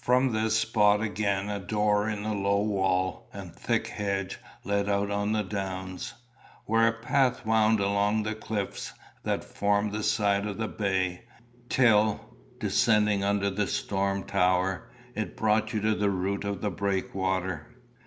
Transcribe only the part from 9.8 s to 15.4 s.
the side of the bay, till, descending under the storm tower, it